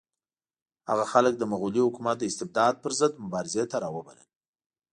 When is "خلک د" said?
1.11-1.43